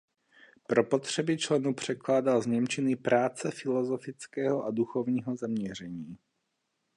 [0.67, 6.17] Pro potřeby členů překládal z němčiny práce filosofického a duchovního zaměření.